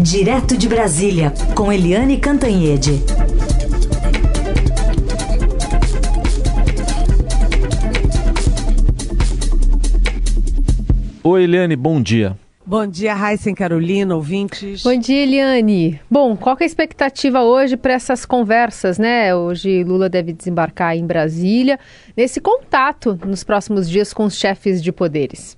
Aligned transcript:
Direto 0.00 0.56
de 0.56 0.68
Brasília, 0.68 1.34
com 1.56 1.72
Eliane 1.72 2.18
Cantanhede. 2.18 3.02
Oi, 11.24 11.42
Eliane, 11.42 11.74
bom 11.74 12.00
dia. 12.00 12.38
Bom 12.64 12.86
dia, 12.86 13.12
Raíssa 13.12 13.52
Carolina, 13.52 14.14
ouvintes. 14.14 14.84
Bom 14.84 14.96
dia, 14.96 15.24
Eliane. 15.24 16.00
Bom, 16.08 16.36
qual 16.36 16.56
é 16.60 16.62
a 16.62 16.66
expectativa 16.66 17.42
hoje 17.42 17.76
para 17.76 17.94
essas 17.94 18.24
conversas, 18.24 19.00
né? 19.00 19.34
Hoje 19.34 19.82
Lula 19.82 20.08
deve 20.08 20.32
desembarcar 20.32 20.96
em 20.96 21.04
Brasília, 21.04 21.76
nesse 22.16 22.40
contato 22.40 23.18
nos 23.26 23.42
próximos 23.42 23.90
dias 23.90 24.12
com 24.12 24.26
os 24.26 24.38
chefes 24.38 24.80
de 24.80 24.92
poderes. 24.92 25.57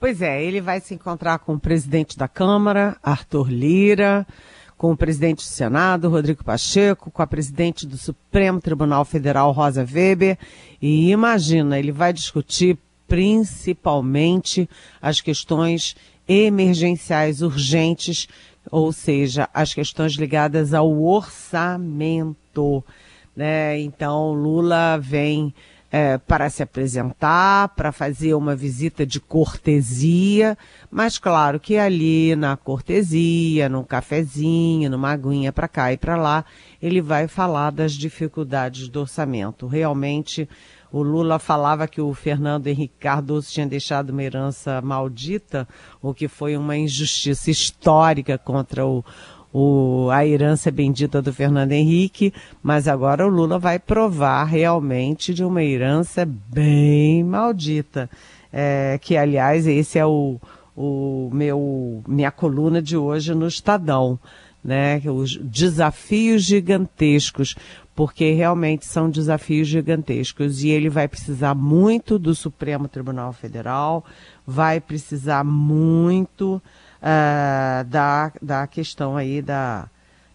Pois 0.00 0.22
é, 0.22 0.42
ele 0.42 0.62
vai 0.62 0.80
se 0.80 0.94
encontrar 0.94 1.40
com 1.40 1.52
o 1.52 1.60
presidente 1.60 2.16
da 2.16 2.26
Câmara, 2.26 2.96
Arthur 3.02 3.50
Lira, 3.50 4.26
com 4.74 4.92
o 4.92 4.96
presidente 4.96 5.40
do 5.40 5.42
Senado, 5.42 6.08
Rodrigo 6.08 6.42
Pacheco, 6.42 7.10
com 7.10 7.20
a 7.20 7.26
presidente 7.26 7.86
do 7.86 7.98
Supremo 7.98 8.62
Tribunal 8.62 9.04
Federal, 9.04 9.52
Rosa 9.52 9.84
Weber, 9.84 10.38
e 10.80 11.10
imagina, 11.10 11.78
ele 11.78 11.92
vai 11.92 12.14
discutir 12.14 12.78
principalmente 13.06 14.66
as 15.02 15.20
questões 15.20 15.94
emergenciais 16.26 17.42
urgentes, 17.42 18.26
ou 18.70 18.94
seja, 18.94 19.50
as 19.52 19.74
questões 19.74 20.12
ligadas 20.12 20.72
ao 20.72 20.90
orçamento. 20.98 22.82
Né? 23.36 23.78
Então, 23.80 24.32
Lula 24.32 24.96
vem 24.96 25.52
é, 25.90 26.18
para 26.18 26.48
se 26.48 26.62
apresentar, 26.62 27.68
para 27.70 27.90
fazer 27.90 28.34
uma 28.34 28.54
visita 28.54 29.04
de 29.04 29.18
cortesia, 29.18 30.56
mas 30.90 31.18
claro 31.18 31.58
que 31.58 31.76
ali 31.76 32.36
na 32.36 32.56
cortesia, 32.56 33.68
num 33.68 33.82
cafezinho, 33.82 34.88
numa 34.88 35.10
aguinha 35.10 35.52
para 35.52 35.66
cá 35.66 35.92
e 35.92 35.96
para 35.96 36.16
lá, 36.16 36.44
ele 36.80 37.00
vai 37.00 37.26
falar 37.26 37.70
das 37.70 37.92
dificuldades 37.92 38.88
do 38.88 39.00
orçamento. 39.00 39.66
Realmente, 39.66 40.48
o 40.92 41.02
Lula 41.02 41.38
falava 41.38 41.86
que 41.88 42.00
o 42.00 42.12
Fernando 42.14 42.66
Henrique 42.66 42.94
Cardoso 42.98 43.50
tinha 43.50 43.66
deixado 43.66 44.10
uma 44.10 44.22
herança 44.22 44.80
maldita, 44.80 45.66
o 46.00 46.14
que 46.14 46.28
foi 46.28 46.56
uma 46.56 46.76
injustiça 46.76 47.50
histórica 47.50 48.38
contra 48.38 48.86
o, 48.86 49.04
o, 49.52 50.08
a 50.10 50.24
herança 50.26 50.70
bendita 50.70 51.20
do 51.20 51.32
Fernando 51.32 51.72
Henrique, 51.72 52.32
mas 52.62 52.86
agora 52.86 53.26
o 53.26 53.30
Lula 53.30 53.58
vai 53.58 53.78
provar 53.78 54.44
realmente 54.44 55.34
de 55.34 55.44
uma 55.44 55.62
herança 55.62 56.24
bem 56.24 57.24
maldita. 57.24 58.08
É, 58.52 58.98
que, 59.00 59.16
aliás, 59.16 59.66
esse 59.66 59.98
é 59.98 60.06
o, 60.06 60.40
o 60.76 61.30
meu 61.32 62.02
minha 62.06 62.30
coluna 62.30 62.80
de 62.80 62.96
hoje 62.96 63.34
no 63.34 63.46
Estadão. 63.46 64.18
Né, 64.62 65.00
os 65.06 65.38
desafios 65.38 66.42
gigantescos 66.42 67.56
porque 68.00 68.32
realmente 68.32 68.86
são 68.86 69.10
desafios 69.10 69.68
gigantescos 69.68 70.62
e 70.62 70.68
ele 70.68 70.88
vai 70.88 71.08
precisar 71.08 71.54
muito 71.54 72.18
do 72.18 72.34
Supremo 72.34 72.88
Tribunal 72.88 73.30
Federal, 73.32 74.02
vai 74.46 74.80
precisar 74.80 75.44
muito 75.44 76.62
uh, 77.00 77.84
da, 77.84 78.32
da 78.40 78.66
questão 78.66 79.16
aí 79.16 79.42
da, 79.42 79.88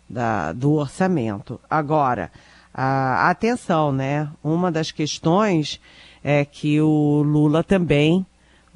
da, 0.10 0.52
do 0.52 0.74
orçamento. 0.74 1.60
Agora, 1.70 2.32
uh, 2.74 3.30
atenção, 3.30 3.92
né? 3.92 4.30
Uma 4.44 4.72
das 4.72 4.92
questões 4.92 5.80
é 6.24 6.44
que 6.44 6.82
o 6.82 7.22
Lula 7.24 7.64
também 7.64 8.26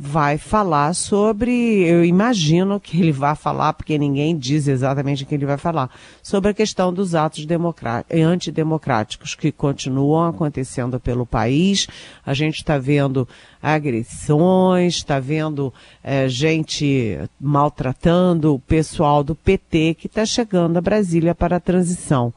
vai 0.02 0.38
falar 0.38 0.94
sobre, 0.94 1.52
eu 1.84 2.06
imagino 2.06 2.80
que 2.80 2.98
ele 2.98 3.12
vai 3.12 3.36
falar, 3.36 3.74
porque 3.74 3.98
ninguém 3.98 4.38
diz 4.38 4.66
exatamente 4.70 5.24
o 5.24 5.26
que 5.26 5.36
ele 5.36 5.46
vai 5.46 5.58
falar, 5.58 5.90
sobre 6.24 6.52
a 6.52 6.54
questão 6.54 6.94
dos 6.94 7.16
atos 7.16 7.46
antidemocráticos 8.10 9.36
que 9.36 9.52
continuam 9.52 10.30
acontecendo 10.30 11.02
pelo 11.02 11.26
país. 11.26 11.86
A 12.26 12.34
gente 12.34 12.56
está 12.56 12.78
vendo 12.78 13.28
agressões, 13.62 14.96
está 14.96 15.20
vendo 15.20 15.74
é, 16.02 16.30
gente 16.30 17.20
maltratando 17.38 18.56
o 18.56 18.60
pessoal 18.60 19.22
do 19.22 19.36
PT 19.36 19.96
que 19.96 20.08
está 20.08 20.26
chegando 20.26 20.78
a 20.78 20.82
Brasília 20.82 21.36
para 21.36 21.58
a 21.58 21.60
transição 21.60 22.34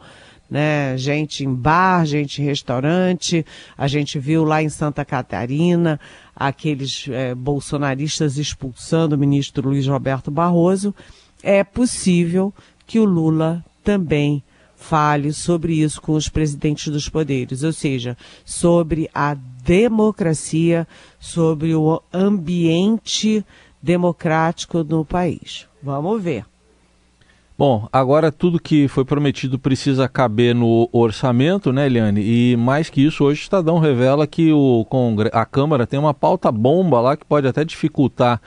né? 0.53 0.99
Gente 0.99 1.45
em 1.45 1.55
bar, 1.55 2.05
gente 2.05 2.43
em 2.43 2.45
restaurante. 2.45 3.45
A 3.77 3.89
gente 3.89 4.19
viu 4.19 4.45
lá 4.45 4.63
em 4.63 4.69
Santa 4.69 5.03
Catarina 5.03 5.99
aqueles 6.37 7.07
é, 7.09 7.35
bolsonaristas 7.35 8.37
expulsando 8.37 9.17
o 9.17 9.19
ministro 9.19 9.71
Luiz 9.71 9.87
Roberto 9.87 10.31
Barroso. 10.31 10.95
É 11.43 11.65
possível 11.65 12.53
que 12.87 13.01
o 13.01 13.05
Lula 13.07 13.65
também 13.83 14.43
fale 14.77 15.33
sobre 15.33 15.81
isso 15.81 16.03
com 16.03 16.13
os 16.13 16.29
presidentes 16.29 16.93
dos 16.93 17.09
poderes, 17.09 17.63
ou 17.63 17.73
seja, 17.73 18.15
sobre 18.45 19.09
a 19.15 19.35
democracia, 19.65 20.87
sobre 21.19 21.75
o 21.75 22.03
ambiente 22.13 23.43
democrático 23.81 24.85
no 24.85 25.03
país. 25.03 25.67
Vamos 25.83 26.23
ver. 26.23 26.52
Bom, 27.63 27.89
agora 27.93 28.33
tudo 28.33 28.59
que 28.59 28.89
foi 28.89 29.05
prometido 29.05 29.57
precisa 29.57 30.09
caber 30.09 30.53
no 30.53 30.89
orçamento, 30.91 31.73
né, 31.73 31.87
Eliane? 31.87 32.21
E 32.21 32.57
mais 32.57 32.91
que 32.91 33.07
isso, 33.07 33.23
hoje 33.23 33.41
o 33.41 33.45
Estadão 33.45 33.79
revela 33.79 34.27
que 34.27 34.53
o 34.53 34.85
Congre 34.87 35.31
a 35.33 35.47
Câmara 35.47 35.87
tem 35.87 35.97
uma 35.97 36.13
pauta 36.13 36.51
bomba 36.51 37.01
lá 37.01 37.17
que 37.17 37.25
pode 37.25 37.47
até 37.47 37.65
dificultar 37.65 38.43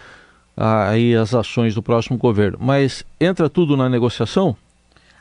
ah, 0.58 0.90
aí 0.90 1.16
as 1.16 1.34
ações 1.34 1.74
do 1.74 1.82
próximo 1.82 2.18
governo. 2.18 2.58
Mas 2.60 3.06
entra 3.18 3.50
tudo 3.50 3.78
na 3.78 3.88
negociação? 3.88 4.54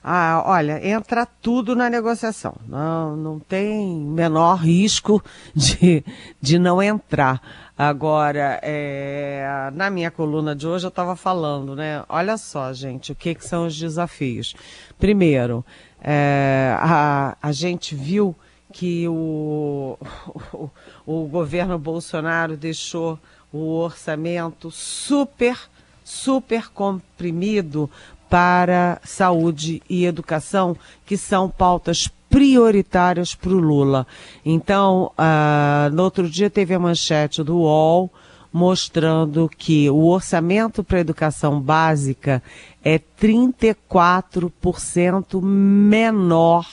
Ah, 0.03 0.43
olha, 0.45 0.87
entra 0.87 1.25
tudo 1.25 1.77
na 1.77 1.89
negociação. 1.89 2.57
Não, 2.69 3.17
não 3.17 3.39
tem 3.39 3.97
menor 3.97 4.57
risco 4.57 5.23
de, 5.55 6.05
de 6.41 6.59
não 6.59 6.83
entrar. 6.83 7.41
Agora, 7.77 8.61
é, 8.63 9.71
na 9.75 9.91
minha 9.91 10.09
coluna 10.09 10.55
de 10.55 10.65
hoje 10.65 10.87
eu 10.87 10.91
estava 10.91 11.17
falando, 11.17 11.75
né? 11.75 12.05
Olha 12.09 12.37
só, 12.37 12.73
gente, 12.73 13.11
o 13.11 13.17
que, 13.17 13.35
que 13.35 13.45
são 13.45 13.67
os 13.67 13.77
desafios. 13.77 14.55
Primeiro, 14.97 15.65
é, 16.01 16.77
a, 16.79 17.37
a 17.43 17.51
gente 17.51 17.97
viu 17.97 18.35
que 18.73 19.09
o, 19.09 19.99
o, 20.55 20.71
o 21.05 21.27
governo 21.27 21.77
Bolsonaro 21.77 22.57
deixou 22.57 23.19
o 23.53 23.79
orçamento 23.79 24.71
super, 24.71 25.59
super 26.05 26.71
comprimido 26.71 27.91
para 28.31 29.01
saúde 29.05 29.83
e 29.89 30.05
educação, 30.05 30.77
que 31.05 31.17
são 31.17 31.51
pautas 31.51 32.09
prioritárias 32.35 33.33
para 33.33 33.53
o 33.53 33.61
Lula. 33.61 34.05
Então, 34.45 35.13
uh, 35.17 35.89
no 35.95 36.03
outro 36.03 36.29
dia 36.29 36.51
teve 36.51 36.75
a 36.75 36.81
manchete 36.81 37.45
do 37.45 37.59
UOL 37.59 38.13
mostrando 38.53 39.49
que 39.57 39.89
o 39.89 40.07
orçamento 40.07 40.83
para 40.83 40.99
educação 40.99 41.61
básica 41.61 42.43
é 42.85 42.99
34% 42.99 45.41
menor, 45.41 46.67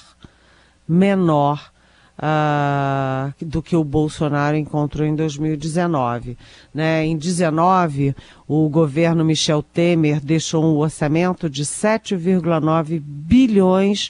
menor 0.87 1.71
uh, 2.17 3.31
do 3.45 3.61
que 3.61 3.75
o 3.75 3.83
Bolsonaro 3.83 4.57
encontrou 4.57 5.07
em 5.07 5.15
2019. 5.15 6.39
Né? 6.73 7.05
Em 7.05 7.15
2019, 7.15 8.15
o 8.47 8.67
governo 8.67 9.23
Michel 9.23 9.61
Temer 9.61 10.19
deixou 10.19 10.63
um 10.63 10.77
orçamento 10.77 11.47
de 11.47 11.63
7,9 11.63 12.99
bilhões 12.99 14.09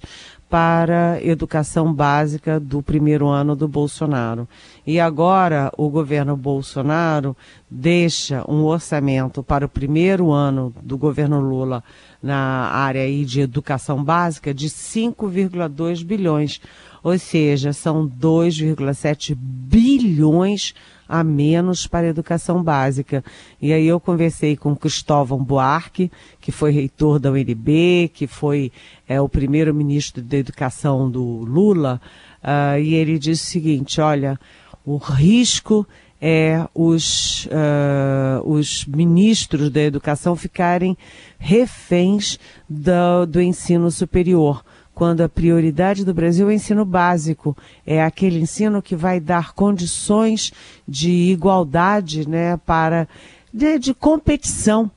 para 0.52 1.18
educação 1.24 1.94
básica 1.94 2.60
do 2.60 2.84
primeiro 2.84 3.30
ano 3.30 3.56
do 3.56 3.70
Bolsonaro. 3.70 4.46
E 4.86 5.00
agora 5.00 5.72
o 5.78 5.88
governo 5.88 6.36
Bolsonaro 6.36 7.38
deixa 7.70 8.44
um 8.52 8.66
orçamento 8.66 9.42
para 9.42 9.66
o 9.66 9.70
primeiro 9.70 10.30
ano 10.30 10.74
do 10.84 10.98
governo 10.98 11.40
Lula 11.40 11.82
na 12.22 12.68
área 12.68 13.08
de 13.24 13.40
educação 13.40 14.04
básica 14.04 14.54
de 14.54 14.68
5,2 14.68 16.04
bilhões. 16.04 16.60
Ou 17.04 17.18
seja, 17.18 17.74
são 17.74 18.08
2,7 18.08 19.36
bilhões 19.36 20.74
a 21.12 21.26
menos 21.26 21.86
para 21.88 22.08
a 22.08 22.10
educação 22.10 22.64
básica. 22.64 23.22
E 23.62 23.74
aí 23.74 23.86
eu 23.86 24.00
conversei 24.00 24.56
com 24.56 24.74
Cristóvão 24.74 25.44
Buarque, 25.44 26.10
que 26.40 26.54
foi 26.54 26.72
reitor 26.72 27.20
da 27.20 27.30
UNB, 27.30 28.10
que 28.14 28.28
foi 28.28 28.72
é, 29.06 29.20
o 29.20 29.28
primeiro 29.28 29.74
ministro 29.74 30.22
da 30.22 30.38
educação 30.38 31.12
do 31.12 31.22
Lula, 31.22 32.00
uh, 32.42 32.80
e 32.80 32.94
ele 32.94 33.20
disse 33.20 33.44
o 33.44 33.52
seguinte, 33.52 34.00
olha, 34.00 34.40
o 34.86 34.96
risco 34.96 35.86
é 36.22 36.66
os, 36.74 37.46
uh, 37.48 38.50
os 38.50 38.86
ministros 38.86 39.70
da 39.70 39.82
educação 39.82 40.34
ficarem 40.36 40.98
reféns 41.38 42.40
do, 42.70 43.26
do 43.26 43.42
ensino 43.42 43.92
superior 43.92 44.64
quando 45.02 45.22
a 45.22 45.28
prioridade 45.28 46.06
do 46.06 46.14
Brasil 46.14 46.46
é 46.46 46.50
o 46.50 46.54
ensino 46.54 46.86
básico, 46.86 47.58
é 47.88 48.04
aquele 48.04 48.40
ensino 48.40 48.84
que 48.84 48.96
vai 48.96 49.20
dar 49.20 49.52
condições 49.54 50.54
de 50.88 51.10
igualdade, 51.10 52.30
né, 52.30 52.56
para 52.68 53.08
de, 53.52 53.80
de 53.80 53.96
competição 53.96 54.92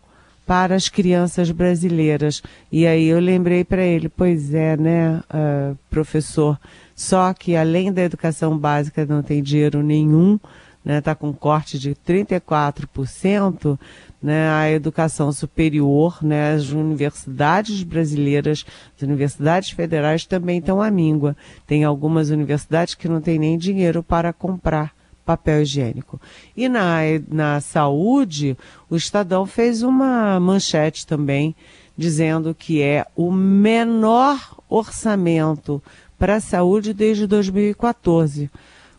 para 0.47 0.75
as 0.75 0.91
crianças 0.91 1.51
brasileiras. 1.51 2.43
E 2.71 2.87
aí 2.87 3.07
eu 3.07 3.19
lembrei 3.19 3.65
para 3.65 3.83
ele, 3.83 4.11
pois 4.11 4.53
é, 4.53 4.77
né, 4.77 5.23
uh, 5.31 5.75
professor, 5.89 6.61
só 6.95 7.33
que 7.33 7.57
além 7.57 7.91
da 7.91 8.03
educação 8.03 8.59
básica 8.59 9.07
não 9.07 9.23
tem 9.23 9.43
dinheiro 9.43 9.83
nenhum, 9.83 10.39
né, 10.85 11.01
tá 11.01 11.15
com 11.15 11.33
corte 11.33 11.79
de 11.79 11.95
34%, 12.07 13.79
né, 14.25 14.49
a 14.49 14.71
educação 14.71 15.31
superior, 15.31 16.25
né, 16.25 16.55
as 16.55 16.71
universidades 16.71 17.83
brasileiras, 17.83 18.65
as 18.97 19.03
universidades 19.03 19.69
federais 19.69 20.25
também 20.25 20.61
estão 20.61 20.81
à 20.81 20.91
míngua. 20.91 21.37
Tem 21.67 21.85
algumas 21.85 22.31
universidades 22.31 22.95
que 22.95 23.07
não 23.07 23.21
têm 23.21 23.39
nem 23.39 23.59
dinheiro 23.59 24.03
para 24.03 24.33
comprar 24.33 24.95
papel 25.27 25.61
higiênico. 25.61 26.19
E 26.57 26.71
na, 26.71 27.01
na 27.29 27.61
saúde, 27.61 28.57
o 28.89 28.97
Estadão 28.97 29.45
fez 29.45 29.83
uma 29.83 30.41
manchete 30.41 31.07
também 31.07 31.55
dizendo 31.95 32.55
que 32.55 32.81
é 32.81 33.05
o 33.15 33.31
menor 33.31 34.57
orçamento 34.71 35.83
para 36.19 36.37
a 36.37 36.41
saúde 36.41 36.95
desde 36.95 37.27
2014, 37.27 38.51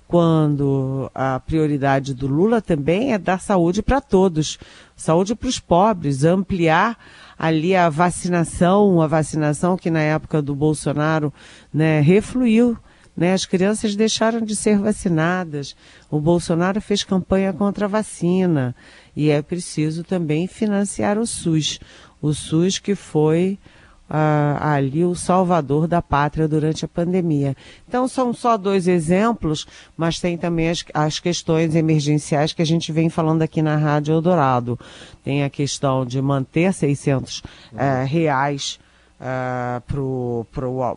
quando 0.08 1.10
a 1.14 1.40
prioridade 1.40 2.14
do 2.14 2.28
Lula 2.28 2.62
também 2.62 3.14
é 3.14 3.18
dar 3.18 3.40
saúde 3.40 3.82
para 3.82 4.00
todos, 4.00 4.58
saúde 4.96 5.36
para 5.36 5.50
os 5.50 5.60
pobres, 5.60 6.24
ampliar 6.24 6.98
ali 7.38 7.76
a 7.76 7.90
vacinação, 7.90 9.02
a 9.02 9.08
vacinação 9.08 9.76
que 9.76 9.90
na 9.90 10.02
época 10.02 10.42
do 10.42 10.56
Bolsonaro 10.56 11.34
né, 11.74 12.00
refluiu 12.00 12.78
né? 13.16 13.34
As 13.34 13.46
crianças 13.46 13.96
deixaram 13.96 14.42
de 14.42 14.56
ser 14.56 14.78
vacinadas. 14.78 15.76
O 16.12 16.20
Bolsonaro 16.20 16.82
fez 16.82 17.04
campanha 17.04 17.54
contra 17.54 17.86
a 17.86 17.90
vacina. 17.90 18.76
E 19.16 19.30
é 19.30 19.42
preciso 19.42 20.04
também 20.04 20.48
financiar 20.48 21.18
o 21.18 21.26
SUS. 21.26 21.80
O 22.22 22.34
SUS 22.34 22.78
que 22.78 22.94
foi 22.94 23.58
ali 24.10 25.04
o 25.04 25.16
salvador 25.16 25.88
da 25.88 26.02
pátria 26.02 26.48
durante 26.48 26.86
a 26.86 26.88
pandemia. 26.88 27.56
Então 27.88 28.08
são 28.08 28.34
só 28.34 28.58
dois 28.58 28.88
exemplos, 28.88 29.66
mas 29.98 30.20
tem 30.20 30.38
também 30.38 30.70
as, 30.70 30.86
as 30.94 31.20
questões 31.20 31.76
emergenciais 31.76 32.54
que 32.54 32.62
a 32.62 32.66
gente 32.66 32.92
vem 32.92 33.10
falando 33.10 33.42
aqui 33.42 33.62
na 33.62 33.76
Rádio 33.76 34.14
Eldorado. 34.14 34.80
Tem 35.24 35.44
a 35.44 35.50
questão 35.50 36.06
de 36.06 36.22
manter 36.22 36.72
600 36.72 37.42
eh, 37.76 38.04
reais 38.04 38.80
uh, 39.20 40.46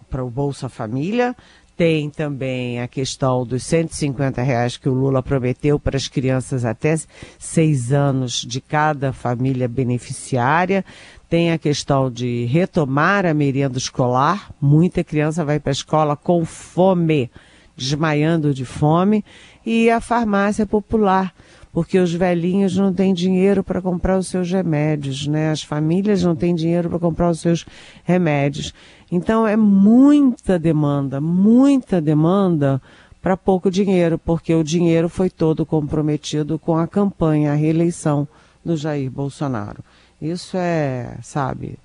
para 0.05 0.23
o 0.23 0.31
Bolsa 0.31 0.69
Família, 0.69 1.35
tem 1.79 2.11
também 2.11 2.81
a 2.81 2.89
questão 2.89 3.47
dos 3.47 3.63
150 3.63 4.43
reais 4.43 4.77
que 4.77 4.89
o 4.89 4.93
Lula 4.93 5.23
prometeu 5.23 5.79
para 5.79 5.97
as 5.97 6.09
crianças 6.09 6.65
até 6.65 6.97
seis 7.39 7.93
anos 7.93 8.43
de 8.43 8.61
cada 8.61 9.13
família 9.13 9.69
beneficiária. 9.69 10.85
Tem 11.29 11.53
a 11.53 11.59
questão 11.59 12.11
de 12.11 12.47
retomar 12.47 13.27
a 13.27 13.35
merenda 13.35 13.77
escolar. 13.77 14.51
Muita 14.61 15.05
criança 15.05 15.45
vai 15.45 15.61
para 15.61 15.71
a 15.71 15.73
escola 15.73 16.17
com 16.17 16.45
fome, 16.45 17.31
desmaiando 17.77 18.55
de 18.55 18.65
fome. 18.65 19.25
E 19.65 19.91
a 19.91 20.01
farmácia 20.01 20.67
popular 20.67 21.35
porque 21.73 21.99
os 21.99 22.13
velhinhos 22.13 22.77
não 22.77 22.93
têm 22.93 23.15
dinheiro 23.15 23.63
para 23.63 23.81
comprar 23.81 24.19
os 24.19 24.27
seus 24.27 24.51
remédios, 24.51 25.27
né? 25.27 25.51
As 25.51 25.63
famílias 25.63 26.23
não 26.23 26.35
têm 26.35 26.55
dinheiro 26.55 26.89
para 26.89 26.99
comprar 26.99 27.31
os 27.31 27.41
seus 27.41 27.65
remédios. 28.05 28.75
Então 29.13 29.47
é 29.47 29.57
muita 29.57 30.59
demanda, 30.59 31.21
muita 31.21 32.01
demanda 32.01 32.83
para 33.21 33.37
pouco 33.37 33.71
dinheiro, 33.71 34.19
porque 34.19 34.55
o 34.55 34.65
dinheiro 34.65 35.09
foi 35.09 35.29
todo 35.29 35.67
comprometido 35.67 36.59
com 36.59 36.77
a 36.77 36.87
campanha, 36.87 37.53
a 37.53 37.55
reeleição 37.55 38.27
do 38.65 38.77
Jair 38.77 39.11
Bolsonaro. 39.11 39.83
Isso 40.21 40.57
é, 40.57 41.17
sabe, 41.23 41.79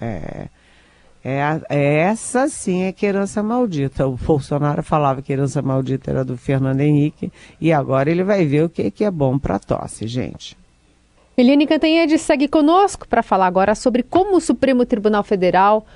é, 0.00 0.48
é, 1.22 1.60
é, 1.68 1.98
essa 2.00 2.48
sim 2.48 2.84
é 2.84 2.92
que 2.92 3.04
herança 3.04 3.42
maldita. 3.42 4.06
O 4.06 4.16
Bolsonaro 4.16 4.82
falava 4.82 5.20
que 5.20 5.32
herança 5.32 5.60
maldita 5.60 6.10
era 6.10 6.24
do 6.24 6.36
Fernando 6.36 6.80
Henrique 6.80 7.30
e 7.60 7.72
agora 7.72 8.10
ele 8.10 8.24
vai 8.24 8.44
ver 8.46 8.64
o 8.64 8.68
que, 8.68 8.90
que 8.90 9.04
é 9.04 9.10
bom 9.10 9.38
para 9.38 9.58
tosse, 9.58 10.06
gente. 10.06 10.56
Eliane 11.36 11.66
Cantanhede 11.66 12.18
segue 12.18 12.48
conosco 12.48 13.06
para 13.06 13.22
falar 13.22 13.46
agora 13.46 13.74
sobre 13.74 14.02
como 14.02 14.36
o 14.36 14.40
Supremo 14.40 14.84
Tribunal 14.84 15.22
Federal 15.22 15.86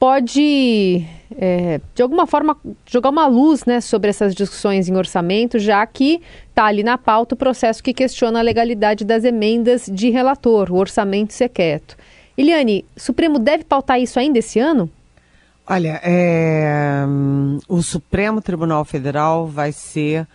pode, 0.00 1.04
é, 1.36 1.78
de 1.94 2.02
alguma 2.02 2.26
forma, 2.26 2.56
jogar 2.86 3.10
uma 3.10 3.26
luz 3.26 3.66
né, 3.66 3.82
sobre 3.82 4.08
essas 4.08 4.34
discussões 4.34 4.88
em 4.88 4.96
orçamento, 4.96 5.58
já 5.58 5.84
que 5.86 6.22
está 6.48 6.64
ali 6.64 6.82
na 6.82 6.96
pauta 6.96 7.34
o 7.34 7.38
processo 7.38 7.82
que 7.82 7.92
questiona 7.92 8.38
a 8.38 8.42
legalidade 8.42 9.04
das 9.04 9.24
emendas 9.24 9.90
de 9.92 10.08
relator, 10.08 10.72
o 10.72 10.76
orçamento 10.76 11.34
secreto. 11.34 11.98
Eliane, 12.36 12.82
o 12.96 13.00
Supremo 13.00 13.38
deve 13.38 13.62
pautar 13.62 14.00
isso 14.00 14.18
ainda 14.18 14.38
esse 14.38 14.58
ano? 14.58 14.90
Olha, 15.68 16.00
é, 16.02 17.04
o 17.68 17.82
Supremo 17.82 18.40
Tribunal 18.40 18.86
Federal 18.86 19.46
vai 19.46 19.70
ser 19.70 20.26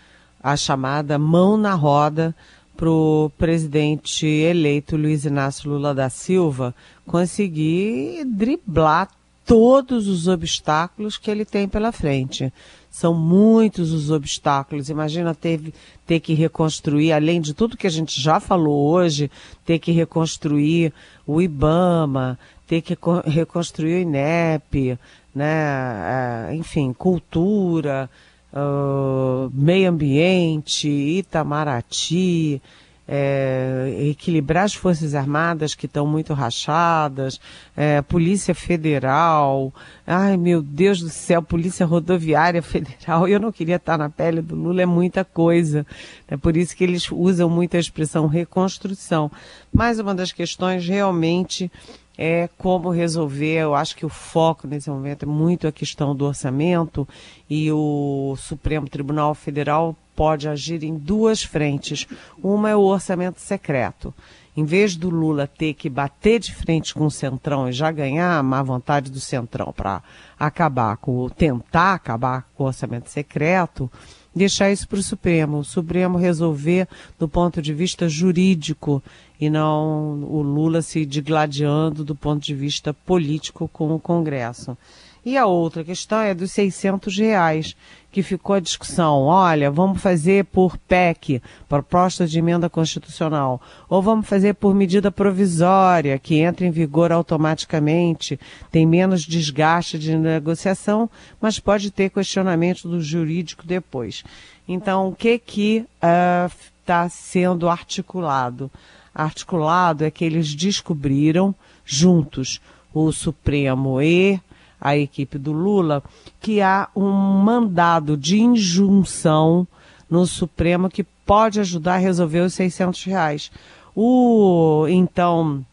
a 0.43 0.55
chamada 0.55 1.17
mão 1.17 1.57
na 1.57 1.73
roda 1.73 2.35
para 2.77 2.89
o 2.89 3.31
presidente 3.35 4.27
eleito 4.27 4.95
Luiz 4.95 5.25
Inácio 5.25 5.71
Lula 5.71 5.95
da 5.95 6.09
Silva 6.09 6.75
conseguir 7.07 8.25
driblar 8.25 9.09
todos 9.45 10.07
os 10.07 10.27
obstáculos 10.27 11.17
que 11.17 11.29
ele 11.29 11.45
tem 11.45 11.67
pela 11.67 11.91
frente. 11.91 12.51
São 12.89 13.13
muitos 13.13 13.91
os 13.91 14.09
obstáculos. 14.09 14.89
Imagina 14.89 15.35
ter, 15.35 15.73
ter 16.05 16.19
que 16.19 16.33
reconstruir, 16.33 17.11
além 17.11 17.39
de 17.39 17.53
tudo 17.53 17.77
que 17.77 17.87
a 17.87 17.91
gente 17.91 18.19
já 18.19 18.39
falou 18.39 18.89
hoje, 18.89 19.29
ter 19.65 19.79
que 19.79 19.91
reconstruir 19.91 20.91
o 21.27 21.41
IBAMA, 21.41 22.39
ter 22.65 22.81
que 22.81 22.97
reconstruir 23.25 23.95
o 23.95 24.01
INEP, 24.01 24.97
né? 25.33 26.49
É, 26.49 26.55
enfim, 26.55 26.93
cultura, 26.93 28.09
uh, 28.53 29.51
meio 29.53 29.89
ambiente, 29.89 30.87
Itamaraty, 30.87 32.61
é, 33.07 33.95
equilibrar 34.09 34.63
as 34.63 34.73
Forças 34.73 35.13
Armadas 35.13 35.75
que 35.75 35.85
estão 35.85 36.07
muito 36.07 36.33
rachadas, 36.33 37.39
é, 37.75 38.01
Polícia 38.01 38.55
Federal, 38.55 39.73
ai 40.05 40.37
meu 40.37 40.61
Deus 40.61 40.99
do 40.99 41.09
céu, 41.09 41.41
Polícia 41.41 41.85
Rodoviária 41.85 42.61
Federal, 42.63 43.27
eu 43.27 43.39
não 43.39 43.51
queria 43.51 43.75
estar 43.75 43.97
na 43.97 44.09
pele 44.09 44.41
do 44.41 44.55
Lula, 44.55 44.81
é 44.81 44.85
muita 44.85 45.23
coisa. 45.23 45.85
É 46.27 46.35
por 46.35 46.57
isso 46.57 46.75
que 46.75 46.83
eles 46.83 47.11
usam 47.11 47.49
muito 47.49 47.77
a 47.77 47.79
expressão 47.79 48.27
reconstrução. 48.27 49.31
Mas 49.73 49.99
uma 49.99 50.15
das 50.15 50.31
questões 50.31 50.87
realmente 50.87 51.71
é 52.17 52.49
como 52.57 52.89
resolver. 52.89 53.57
Eu 53.57 53.75
acho 53.75 53.95
que 53.95 54.05
o 54.05 54.09
foco 54.09 54.67
nesse 54.67 54.89
momento 54.89 55.23
é 55.23 55.25
muito 55.25 55.67
a 55.67 55.71
questão 55.71 56.15
do 56.15 56.25
orçamento 56.25 57.07
e 57.49 57.71
o 57.71 58.35
Supremo 58.37 58.87
Tribunal 58.87 59.33
Federal 59.33 59.95
pode 60.15 60.47
agir 60.47 60.83
em 60.83 60.95
duas 60.97 61.43
frentes. 61.43 62.07
Uma 62.41 62.69
é 62.69 62.75
o 62.75 62.81
orçamento 62.81 63.39
secreto. 63.39 64.13
Em 64.57 64.63
vez 64.63 64.95
do 64.95 65.09
Lula 65.09 65.47
ter 65.47 65.73
que 65.73 65.89
bater 65.89 66.39
de 66.39 66.55
frente 66.55 66.93
com 66.93 67.05
o 67.05 67.11
Centrão 67.11 67.67
e 67.67 67.73
já 67.73 67.91
ganhar 67.91 68.37
a 68.37 68.43
má 68.43 68.63
vontade 68.63 69.11
do 69.11 69.19
Centrão 69.19 69.73
para 69.75 70.01
acabar 70.39 70.95
com, 70.95 71.27
tentar 71.29 71.95
acabar 71.95 72.47
com 72.55 72.63
o 72.63 72.67
orçamento 72.67 73.09
secreto, 73.09 73.91
deixar 74.35 74.71
isso 74.71 74.87
para 74.87 74.99
o 74.99 75.03
Supremo. 75.03 75.59
O 75.59 75.63
Supremo 75.63 76.17
resolver 76.17 76.87
do 77.17 77.27
ponto 77.27 77.61
de 77.61 77.73
vista 77.73 78.09
jurídico 78.09 79.01
e 79.39 79.49
não 79.49 80.23
o 80.23 80.41
Lula 80.41 80.81
se 80.81 81.05
digladiando 81.05 82.03
do 82.03 82.15
ponto 82.15 82.43
de 82.43 82.53
vista 82.53 82.93
político 82.93 83.69
com 83.71 83.93
o 83.95 83.99
Congresso. 83.99 84.77
E 85.25 85.39
a 85.39 85.47
outra 85.47 85.83
questão 85.83 86.19
é 86.21 86.35
dos 86.35 86.51
600 86.51 87.17
reais, 87.17 87.75
que 88.11 88.21
ficou 88.21 88.55
a 88.55 88.59
discussão. 88.59 89.23
Olha, 89.23 89.71
vamos 89.71 89.99
fazer 89.99 90.45
por 90.45 90.77
PEC, 90.77 91.41
proposta 91.67 92.27
de 92.27 92.37
emenda 92.37 92.69
constitucional, 92.69 93.59
ou 93.89 94.03
vamos 94.03 94.27
fazer 94.27 94.53
por 94.53 94.75
medida 94.75 95.09
provisória, 95.09 96.19
que 96.19 96.35
entra 96.35 96.65
em 96.65 96.69
vigor 96.69 97.11
automaticamente, 97.11 98.39
tem 98.71 98.85
menos 98.85 99.23
desgaste 99.23 99.97
de 99.97 100.15
negociação, 100.15 101.09
mas 101.41 101.59
pode 101.59 101.89
ter 101.89 102.11
questionamento 102.11 102.87
do 102.87 103.01
jurídico 103.01 103.65
depois. 103.65 104.23
Então, 104.67 105.09
o 105.09 105.15
que 105.15 105.39
que 105.39 105.85
está 105.99 107.05
uh, 107.05 107.09
sendo 107.09 107.67
articulado? 107.67 108.69
Articulado 109.13 110.05
é 110.05 110.11
que 110.11 110.23
eles 110.23 110.53
descobriram 110.53 111.55
juntos 111.83 112.61
o 112.93 113.11
Supremo 113.11 114.01
e 114.01 114.39
a 114.85 114.95
equipe 114.95 115.39
do 115.39 115.51
Lula, 115.51 116.03
que 116.39 116.61
há 116.61 116.87
um 116.95 117.09
mandado 117.09 118.15
de 118.15 118.39
injunção 118.39 119.67
no 120.07 120.27
Supremo 120.27 120.91
que 120.91 121.03
pode 121.03 121.59
ajudar 121.59 121.95
a 121.95 121.97
resolver 121.97 122.41
os 122.41 122.53
600 122.53 123.03
reais. 123.05 123.51
O, 123.95 124.85
então, 124.87 125.65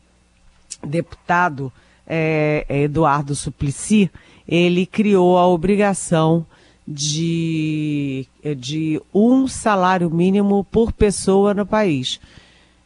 deputado 0.82 1.70
é, 2.06 2.64
Eduardo 2.70 3.34
Suplicy, 3.34 4.10
ele 4.48 4.86
criou 4.86 5.36
a 5.36 5.46
obrigação 5.46 6.46
de, 6.88 8.26
de 8.56 8.98
um 9.12 9.46
salário 9.46 10.10
mínimo 10.10 10.64
por 10.64 10.90
pessoa 10.90 11.52
no 11.52 11.66
país. 11.66 12.18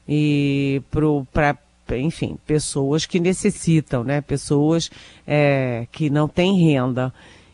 E 0.09 0.83
para 1.33 1.56
enfim, 1.90 2.37
pessoas 2.47 3.07
que 3.07 3.21
necessitam, 3.21 4.02
né? 4.02 4.21
Pessoas 4.21 4.90
é, 5.26 5.87
que 5.93 6.11
não 6.11 6.26
têm 6.26 6.59
renda. 6.59 7.12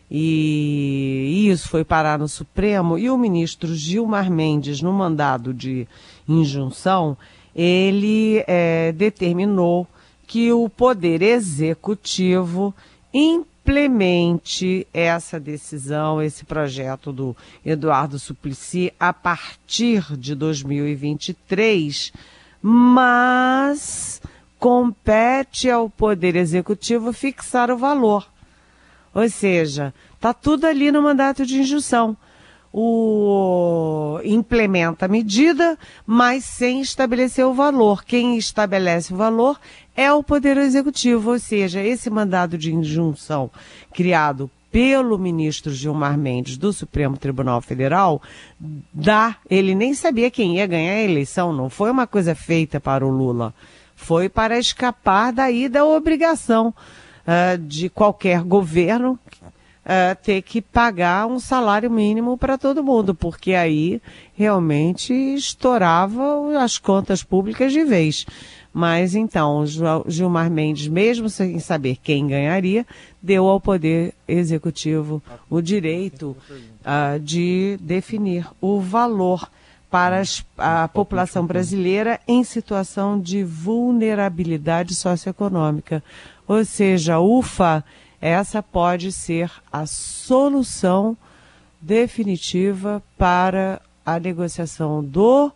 E 0.09 1.47
isso 1.49 1.69
foi 1.69 1.83
parar 1.83 2.19
no 2.19 2.27
Supremo 2.27 2.99
e 2.99 3.09
o 3.09 3.17
ministro 3.17 3.73
Gilmar 3.73 4.29
Mendes, 4.29 4.81
no 4.81 4.93
mandado 4.93 5.53
de 5.53 5.87
injunção, 6.27 7.17
ele 7.55 8.43
é, 8.47 8.91
determinou 8.91 9.87
que 10.27 10.51
o 10.51 10.69
Poder 10.69 11.21
Executivo 11.21 12.73
implemente 13.13 14.87
essa 14.93 15.39
decisão, 15.39 16.21
esse 16.21 16.43
projeto 16.43 17.11
do 17.11 17.35
Eduardo 17.65 18.19
Suplicy 18.19 18.91
a 18.99 19.13
partir 19.13 20.17
de 20.17 20.35
2023, 20.35 22.11
mas 22.65 24.21
compete 24.57 25.69
ao 25.69 25.89
Poder 25.89 26.37
Executivo 26.37 27.11
fixar 27.11 27.69
o 27.69 27.77
valor. 27.77 28.25
Ou 29.13 29.29
seja, 29.29 29.93
está 30.15 30.33
tudo 30.33 30.65
ali 30.65 30.89
no 30.89 31.01
mandato 31.01 31.45
de 31.45 31.59
injunção 31.59 32.15
o 32.75 34.19
implementa 34.23 35.05
a 35.05 35.07
medida, 35.07 35.77
mas 36.07 36.43
sem 36.43 36.81
estabelecer 36.81 37.45
o 37.45 37.53
valor. 37.53 38.03
Quem 38.03 38.35
estabelece 38.35 39.13
o 39.13 39.17
valor 39.17 39.59
é 39.95 40.11
o 40.11 40.23
Poder 40.23 40.57
Executivo, 40.57 41.31
ou 41.31 41.39
seja, 41.39 41.83
esse 41.83 42.09
mandado 42.09 42.57
de 42.57 42.73
injunção 42.73 43.51
criado 43.93 44.49
pelo 44.73 45.19
ministro 45.19 45.71
Gilmar 45.71 46.17
Mendes 46.17 46.57
do 46.57 46.73
Supremo 46.73 47.15
Tribunal 47.15 47.61
Federal, 47.61 48.19
dá, 48.91 49.35
ele 49.47 49.75
nem 49.75 49.93
sabia 49.93 50.31
quem 50.31 50.57
ia 50.57 50.65
ganhar 50.65 50.93
a 50.93 51.03
eleição, 51.03 51.53
não 51.53 51.69
foi 51.69 51.91
uma 51.91 52.07
coisa 52.07 52.33
feita 52.33 52.79
para 52.79 53.05
o 53.05 53.11
Lula, 53.11 53.53
foi 53.95 54.27
para 54.27 54.57
escapar 54.57 55.31
daí 55.31 55.69
da 55.69 55.85
obrigação 55.85 56.73
uh, 57.23 57.55
de 57.59 57.87
qualquer 57.87 58.41
governo 58.41 59.19
uh, 59.83 60.17
ter 60.23 60.41
que 60.41 60.59
pagar 60.59 61.27
um 61.27 61.39
salário 61.39 61.91
mínimo 61.91 62.35
para 62.35 62.57
todo 62.57 62.83
mundo, 62.83 63.13
porque 63.13 63.53
aí 63.53 64.01
realmente 64.33 65.13
estourava 65.13 66.57
as 66.59 66.79
contas 66.79 67.21
públicas 67.21 67.71
de 67.71 67.83
vez. 67.83 68.25
Mas 68.73 69.13
então, 69.13 69.63
Gilmar 70.07 70.49
Mendes, 70.49 70.87
mesmo 70.87 71.29
sem 71.29 71.59
saber 71.59 71.97
quem 72.01 72.25
ganharia, 72.25 72.87
deu 73.23 73.47
ao 73.47 73.59
Poder 73.61 74.13
Executivo 74.27 75.23
o 75.49 75.61
direito 75.61 76.35
uh, 76.51 77.17
de 77.19 77.79
definir 77.81 78.45
o 78.59 78.81
valor 78.81 79.49
para 79.89 80.21
a 80.57 80.87
população 80.87 81.45
brasileira 81.45 82.19
em 82.27 82.43
situação 82.43 83.19
de 83.19 83.43
vulnerabilidade 83.43 84.93
socioeconômica. 84.93 86.03
Ou 86.47 86.65
seja, 86.65 87.19
UFA 87.19 87.85
essa 88.19 88.63
pode 88.63 89.11
ser 89.11 89.51
a 89.71 89.85
solução 89.85 91.15
definitiva 91.81 93.03
para 93.17 93.81
a 94.05 94.19
negociação 94.19 95.03
do 95.03 95.47
uh, 95.47 95.51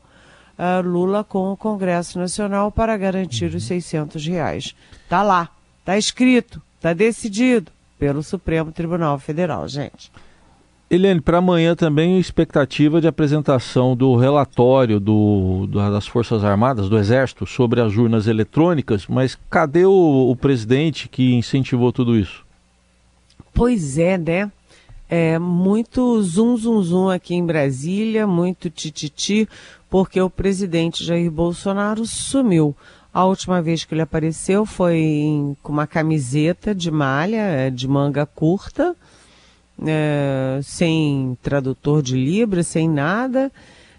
Lula 0.83 1.23
com 1.23 1.51
o 1.51 1.57
Congresso 1.57 2.19
Nacional 2.19 2.71
para 2.71 2.97
garantir 2.97 3.55
os 3.55 3.63
600 3.63 4.25
uhum. 4.25 4.33
reais. 4.33 4.75
Está 5.03 5.23
lá, 5.23 5.49
está 5.79 5.97
escrito, 5.97 6.61
está 6.77 6.93
decidido 6.93 7.71
pelo 7.99 8.23
Supremo 8.23 8.71
Tribunal 8.71 9.17
Federal, 9.19 9.67
gente. 9.67 10.11
Helene, 10.89 11.19
para 11.19 11.39
amanhã 11.39 11.75
também 11.75 12.17
expectativa 12.17 13.01
de 13.01 13.07
apresentação 13.07 13.93
do 13.93 14.15
relatório 14.15 15.01
do, 15.01 15.67
do, 15.67 15.91
das 15.91 16.07
Forças 16.07 16.45
Armadas, 16.45 16.87
do 16.87 16.97
Exército, 16.97 17.45
sobre 17.45 17.81
as 17.81 17.97
urnas 17.97 18.25
eletrônicas, 18.25 19.05
mas 19.05 19.37
cadê 19.49 19.85
o, 19.85 20.29
o 20.31 20.35
presidente 20.35 21.09
que 21.09 21.33
incentivou 21.33 21.91
tudo 21.91 22.17
isso? 22.17 22.45
Pois 23.53 23.97
é, 23.97 24.17
né? 24.17 24.49
É 25.09 25.37
muito 25.37 26.21
zum 26.21 26.55
zum 26.55 26.81
zum 26.81 27.09
aqui 27.09 27.35
em 27.35 27.45
Brasília, 27.45 28.25
muito 28.25 28.69
tititi, 28.69 29.47
porque 29.89 30.21
o 30.21 30.29
presidente 30.29 31.03
Jair 31.03 31.31
Bolsonaro 31.31 32.05
sumiu. 32.05 32.75
A 33.17 33.25
última 33.25 33.63
vez 33.63 33.83
que 33.83 33.95
ele 33.95 34.03
apareceu 34.03 34.63
foi 34.63 34.99
em, 34.99 35.57
com 35.63 35.73
uma 35.73 35.87
camiseta 35.87 36.75
de 36.75 36.91
malha, 36.91 37.41
é, 37.41 37.71
de 37.71 37.87
manga 37.87 38.27
curta, 38.27 38.95
é, 39.83 40.59
sem 40.61 41.35
tradutor 41.41 42.03
de 42.03 42.15
Libras, 42.15 42.67
sem 42.67 42.87
nada. 42.87 43.51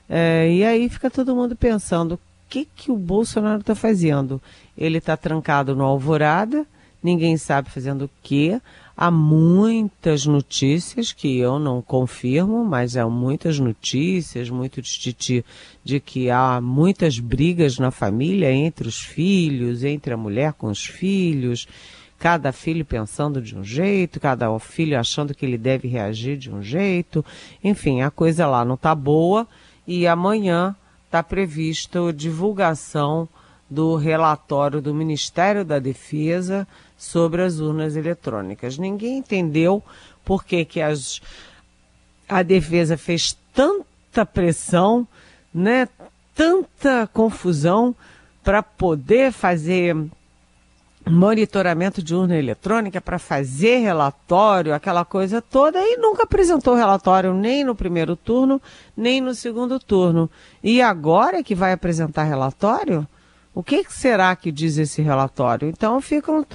É, 0.08 0.48
e 0.48 0.62
aí 0.62 0.88
fica 0.88 1.10
todo 1.10 1.34
mundo 1.34 1.56
pensando, 1.56 2.14
o 2.14 2.20
que, 2.48 2.64
que 2.64 2.92
o 2.92 2.96
Bolsonaro 2.96 3.58
está 3.58 3.74
fazendo? 3.74 4.40
Ele 4.76 4.98
está 4.98 5.16
trancado 5.16 5.74
no 5.74 5.82
Alvorada, 5.82 6.64
ninguém 7.02 7.36
sabe 7.36 7.70
fazendo 7.70 8.04
o 8.04 8.10
quê. 8.22 8.60
Há 9.00 9.12
muitas 9.12 10.26
notícias 10.26 11.12
que 11.12 11.38
eu 11.38 11.60
não 11.60 11.80
confirmo, 11.80 12.64
mas 12.64 12.96
há 12.96 13.08
muitas 13.08 13.56
notícias, 13.60 14.50
muito 14.50 14.82
de 15.84 16.00
que 16.00 16.28
há 16.30 16.60
muitas 16.60 17.20
brigas 17.20 17.78
na 17.78 17.92
família 17.92 18.50
entre 18.50 18.88
os 18.88 19.00
filhos, 19.00 19.84
entre 19.84 20.12
a 20.12 20.16
mulher 20.16 20.52
com 20.52 20.66
os 20.66 20.84
filhos, 20.84 21.68
cada 22.18 22.50
filho 22.50 22.84
pensando 22.84 23.40
de 23.40 23.56
um 23.56 23.62
jeito, 23.62 24.18
cada 24.18 24.58
filho 24.58 24.98
achando 24.98 25.32
que 25.32 25.46
ele 25.46 25.56
deve 25.56 25.86
reagir 25.86 26.36
de 26.36 26.52
um 26.52 26.60
jeito. 26.60 27.24
Enfim, 27.62 28.02
a 28.02 28.10
coisa 28.10 28.48
lá 28.48 28.64
não 28.64 28.74
está 28.74 28.96
boa 28.96 29.46
e 29.86 30.08
amanhã 30.08 30.74
está 31.06 31.22
prevista 31.22 32.08
a 32.08 32.12
divulgação 32.12 33.28
do 33.68 33.96
relatório 33.96 34.80
do 34.80 34.94
Ministério 34.94 35.64
da 35.64 35.78
Defesa 35.78 36.66
sobre 36.96 37.42
as 37.42 37.60
urnas 37.60 37.96
eletrônicas. 37.96 38.78
Ninguém 38.78 39.18
entendeu 39.18 39.82
por 40.24 40.44
que, 40.44 40.64
que 40.64 40.80
as, 40.80 41.20
a 42.28 42.42
defesa 42.42 42.96
fez 42.96 43.36
tanta 43.52 44.24
pressão, 44.24 45.06
né, 45.52 45.88
tanta 46.34 47.08
confusão 47.12 47.94
para 48.42 48.62
poder 48.62 49.32
fazer 49.32 49.96
monitoramento 51.08 52.02
de 52.02 52.14
urna 52.14 52.36
eletrônica, 52.36 53.00
para 53.00 53.18
fazer 53.18 53.78
relatório, 53.78 54.74
aquela 54.74 55.04
coisa 55.04 55.40
toda, 55.40 55.78
e 55.80 55.96
nunca 55.96 56.24
apresentou 56.24 56.74
relatório 56.74 57.32
nem 57.32 57.64
no 57.64 57.74
primeiro 57.74 58.14
turno, 58.14 58.60
nem 58.96 59.20
no 59.20 59.34
segundo 59.34 59.78
turno. 59.78 60.30
E 60.62 60.82
agora 60.82 61.42
que 61.42 61.54
vai 61.54 61.72
apresentar 61.72 62.24
relatório? 62.24 63.06
O 63.58 63.62
que 63.64 63.84
será 63.88 64.36
que 64.36 64.52
diz 64.52 64.78
esse 64.78 65.02
relatório? 65.02 65.68
Então 65.68 66.00
ficam 66.00 66.46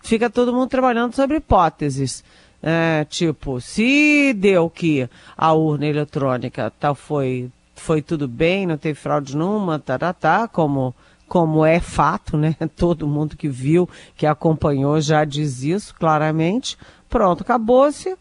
fica 0.00 0.28
todo 0.28 0.52
mundo 0.52 0.68
trabalhando 0.68 1.14
sobre 1.14 1.36
hipóteses. 1.36 2.24
É, 2.60 3.06
tipo, 3.08 3.60
se 3.60 4.34
deu 4.34 4.68
que 4.68 5.08
a 5.38 5.52
urna 5.52 5.86
eletrônica 5.86 6.72
tá, 6.72 6.92
foi, 6.92 7.48
foi 7.76 8.02
tudo 8.02 8.26
bem, 8.26 8.66
não 8.66 8.76
teve 8.76 8.98
fraude 8.98 9.36
nenhuma, 9.36 9.78
tá, 9.78 9.96
tá, 9.96 10.12
tá, 10.12 10.48
como, 10.48 10.92
como 11.28 11.64
é 11.64 11.78
fato, 11.78 12.36
né? 12.36 12.56
Todo 12.76 13.06
mundo 13.06 13.36
que 13.36 13.48
viu, 13.48 13.88
que 14.16 14.26
acompanhou 14.26 15.00
já 15.00 15.24
diz 15.24 15.62
isso 15.62 15.94
claramente. 15.94 16.76
Pronto, 17.08 17.42
acabou-se. 17.42 18.16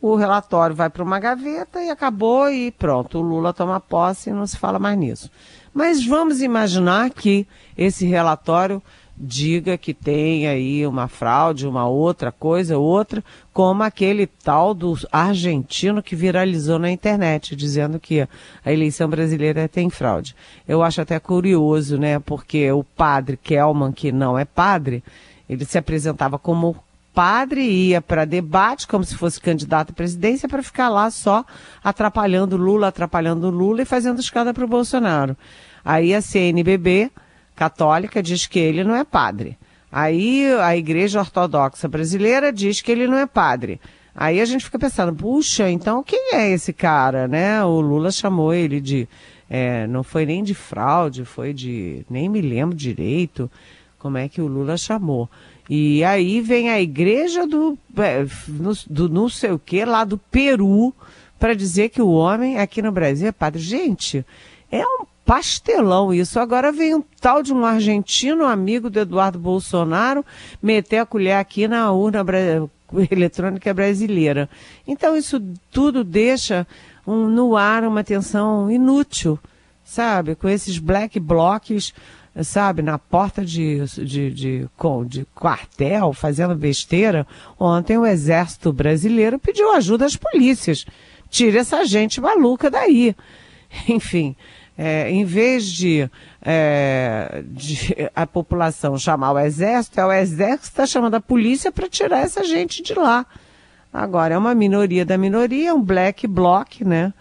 O 0.00 0.14
relatório 0.16 0.74
vai 0.74 0.88
para 0.88 1.02
uma 1.02 1.20
gaveta 1.20 1.82
e 1.82 1.90
acabou 1.90 2.48
e 2.50 2.70
pronto. 2.70 3.18
O 3.18 3.22
Lula 3.22 3.52
toma 3.52 3.78
posse 3.78 4.30
e 4.30 4.32
não 4.32 4.46
se 4.46 4.56
fala 4.56 4.78
mais 4.78 4.96
nisso. 4.96 5.30
Mas 5.72 6.04
vamos 6.04 6.40
imaginar 6.40 7.10
que 7.10 7.46
esse 7.76 8.06
relatório 8.06 8.82
diga 9.20 9.76
que 9.76 9.92
tem 9.92 10.46
aí 10.46 10.86
uma 10.86 11.08
fraude, 11.08 11.66
uma 11.66 11.88
outra 11.88 12.30
coisa, 12.30 12.78
outra, 12.78 13.22
como 13.52 13.82
aquele 13.82 14.26
tal 14.26 14.72
do 14.72 14.96
argentino 15.10 16.02
que 16.02 16.14
viralizou 16.14 16.78
na 16.78 16.90
internet, 16.90 17.56
dizendo 17.56 17.98
que 17.98 18.20
a 18.20 18.72
eleição 18.72 19.08
brasileira 19.08 19.68
tem 19.68 19.90
fraude. 19.90 20.36
Eu 20.66 20.82
acho 20.82 21.00
até 21.00 21.18
curioso, 21.18 21.98
né? 21.98 22.20
Porque 22.20 22.70
o 22.70 22.84
padre 22.84 23.36
Kelman, 23.36 23.90
que 23.90 24.12
não 24.12 24.38
é 24.38 24.44
padre, 24.44 25.02
ele 25.48 25.64
se 25.64 25.78
apresentava 25.78 26.38
como 26.38 26.76
padre 27.18 27.62
ia 27.62 28.00
para 28.00 28.24
debate 28.24 28.86
como 28.86 29.02
se 29.02 29.16
fosse 29.16 29.40
candidato 29.40 29.90
à 29.90 29.92
presidência 29.92 30.48
para 30.48 30.62
ficar 30.62 30.88
lá 30.88 31.10
só 31.10 31.44
atrapalhando 31.82 32.56
Lula, 32.56 32.86
atrapalhando 32.86 33.50
Lula 33.50 33.82
e 33.82 33.84
fazendo 33.84 34.20
escada 34.20 34.54
para 34.54 34.64
o 34.64 34.68
Bolsonaro. 34.68 35.36
Aí 35.84 36.14
a 36.14 36.22
CNBB 36.22 37.10
católica 37.56 38.22
diz 38.22 38.46
que 38.46 38.60
ele 38.60 38.84
não 38.84 38.94
é 38.94 39.02
padre. 39.02 39.58
Aí 39.90 40.46
a 40.60 40.76
Igreja 40.76 41.18
Ortodoxa 41.18 41.88
Brasileira 41.88 42.52
diz 42.52 42.80
que 42.80 42.92
ele 42.92 43.08
não 43.08 43.18
é 43.18 43.26
padre. 43.26 43.80
Aí 44.14 44.40
a 44.40 44.44
gente 44.44 44.64
fica 44.64 44.78
pensando, 44.78 45.12
puxa, 45.12 45.68
então 45.68 46.04
quem 46.04 46.34
é 46.34 46.52
esse 46.52 46.72
cara, 46.72 47.26
né? 47.26 47.64
O 47.64 47.80
Lula 47.80 48.12
chamou 48.12 48.54
ele 48.54 48.80
de, 48.80 49.08
é, 49.50 49.88
não 49.88 50.04
foi 50.04 50.24
nem 50.24 50.44
de 50.44 50.54
fraude, 50.54 51.24
foi 51.24 51.52
de, 51.52 52.06
nem 52.08 52.28
me 52.28 52.40
lembro 52.40 52.76
direito 52.76 53.50
como 53.98 54.18
é 54.18 54.28
que 54.28 54.40
o 54.40 54.46
Lula 54.46 54.76
chamou. 54.76 55.28
E 55.68 56.02
aí 56.02 56.40
vem 56.40 56.70
a 56.70 56.80
igreja 56.80 57.46
do, 57.46 57.78
é, 57.96 58.26
do 58.88 59.08
não 59.08 59.28
sei 59.28 59.50
o 59.50 59.58
que, 59.58 59.84
lá 59.84 60.04
do 60.04 60.16
Peru, 60.16 60.94
para 61.38 61.54
dizer 61.54 61.90
que 61.90 62.00
o 62.00 62.10
homem 62.10 62.58
aqui 62.58 62.80
no 62.80 62.90
Brasil 62.90 63.28
é 63.28 63.32
padre. 63.32 63.60
Gente, 63.60 64.24
é 64.70 64.82
um 64.82 65.04
pastelão 65.24 66.12
isso. 66.12 66.40
Agora 66.40 66.72
vem 66.72 66.94
um 66.94 67.04
tal 67.20 67.42
de 67.42 67.52
um 67.52 67.64
argentino, 67.64 68.46
amigo 68.46 68.88
do 68.88 68.98
Eduardo 68.98 69.38
Bolsonaro, 69.38 70.24
meter 70.62 70.98
a 70.98 71.06
colher 71.06 71.36
aqui 71.36 71.68
na 71.68 71.92
urna 71.92 72.24
eletrônica 73.10 73.72
brasileira. 73.74 74.48
Então 74.86 75.14
isso 75.14 75.38
tudo 75.70 76.02
deixa 76.02 76.66
um, 77.06 77.26
no 77.26 77.56
ar 77.56 77.84
uma 77.84 78.02
tensão 78.02 78.70
inútil, 78.70 79.38
sabe? 79.84 80.34
Com 80.34 80.48
esses 80.48 80.78
black 80.78 81.20
blocs, 81.20 81.92
sabe, 82.44 82.82
na 82.82 82.98
porta 82.98 83.44
de, 83.44 83.84
de, 83.84 84.30
de, 84.30 84.68
de 85.06 85.26
quartel, 85.34 86.12
fazendo 86.12 86.54
besteira. 86.54 87.26
Ontem 87.58 87.98
o 87.98 88.06
exército 88.06 88.72
brasileiro 88.72 89.38
pediu 89.38 89.72
ajuda 89.72 90.06
às 90.06 90.16
polícias. 90.16 90.84
Tire 91.30 91.58
essa 91.58 91.84
gente 91.84 92.20
maluca 92.20 92.70
daí. 92.70 93.14
Enfim, 93.88 94.36
é, 94.76 95.10
em 95.10 95.24
vez 95.24 95.66
de, 95.66 96.08
é, 96.40 97.42
de, 97.46 98.08
a 98.14 98.26
população 98.26 98.96
chamar 98.96 99.32
o 99.32 99.38
exército, 99.38 100.00
é 100.00 100.06
o 100.06 100.12
exército 100.12 100.60
que 100.60 100.68
está 100.68 100.86
chamando 100.86 101.14
a 101.14 101.20
polícia 101.20 101.72
para 101.72 101.88
tirar 101.88 102.20
essa 102.20 102.44
gente 102.44 102.82
de 102.82 102.94
lá. 102.94 103.26
Agora, 103.92 104.34
é 104.34 104.38
uma 104.38 104.54
minoria 104.54 105.04
da 105.04 105.18
minoria, 105.18 105.74
um 105.74 105.82
black 105.82 106.26
bloc, 106.26 106.82
né? 106.82 107.12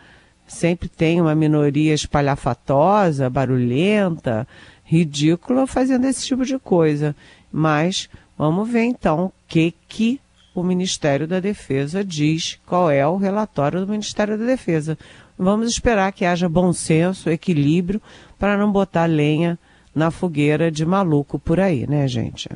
Sempre 0.46 0.88
tem 0.88 1.20
uma 1.20 1.34
minoria 1.34 1.94
espalhafatosa, 1.94 3.30
barulhenta, 3.30 4.48
ridícula, 4.88 5.68
fazendo 5.68 6.06
esse 6.06 6.26
tipo 6.26 6.46
de 6.46 6.58
coisa. 6.58 7.16
Mas 7.52 8.10
vamos 8.38 8.68
ver 8.70 8.84
então 8.84 9.26
o 9.26 9.34
que, 9.48 9.74
que 9.88 10.20
o 10.56 10.64
Ministério 10.64 11.28
da 11.28 11.40
Defesa 11.40 12.04
diz, 12.04 12.60
qual 12.66 12.90
é 12.90 13.06
o 13.06 13.18
relatório 13.18 13.82
do 13.82 13.92
Ministério 13.92 14.38
da 14.38 14.46
Defesa. 14.46 14.98
Vamos 15.38 15.70
esperar 15.70 16.12
que 16.12 16.26
haja 16.26 16.50
bom 16.50 16.74
senso, 16.74 17.30
equilíbrio, 17.30 18.02
para 18.40 18.58
não 18.58 18.72
botar 18.72 19.06
lenha 19.06 19.60
na 19.94 20.10
fogueira 20.10 20.72
de 20.72 20.86
maluco 20.86 21.38
por 21.38 21.60
aí, 21.60 21.86
né, 21.88 22.08
gente? 22.08 22.50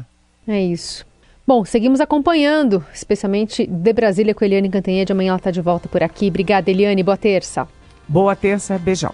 É 0.47 0.59
isso. 0.59 1.05
Bom, 1.45 1.65
seguimos 1.65 1.99
acompanhando, 1.99 2.83
especialmente 2.93 3.67
de 3.67 3.93
Brasília 3.93 4.33
com 4.33 4.45
Eliane 4.45 4.69
Cantanhede. 4.69 5.11
Amanhã 5.11 5.29
ela 5.29 5.37
está 5.37 5.51
de 5.51 5.61
volta 5.61 5.89
por 5.89 6.01
aqui. 6.01 6.27
Obrigada, 6.27 6.71
Eliane. 6.71 7.03
Boa 7.03 7.17
terça. 7.17 7.67
Boa 8.07 8.35
terça. 8.35 8.77
Beijão. 8.77 9.13